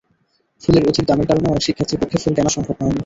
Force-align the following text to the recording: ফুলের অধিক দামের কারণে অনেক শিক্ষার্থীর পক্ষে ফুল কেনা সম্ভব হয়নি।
ফুলের 0.63 0.83
অধিক 0.87 1.05
দামের 1.07 1.27
কারণে 1.27 1.47
অনেক 1.47 1.63
শিক্ষার্থীর 1.63 1.99
পক্ষে 2.01 2.17
ফুল 2.17 2.33
কেনা 2.35 2.51
সম্ভব 2.55 2.75
হয়নি। 2.79 2.99